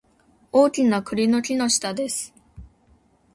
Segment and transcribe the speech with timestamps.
[0.51, 2.33] 大きな栗の木の下です